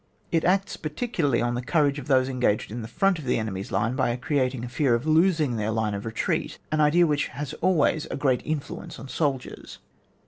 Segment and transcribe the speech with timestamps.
[0.31, 3.71] It acts particularly on the courage of those engaged in the front of the enemy's
[3.71, 7.53] line by creating a fear of losing their line of retreat, an idea which has
[7.61, 9.77] always a great influence on soldiers.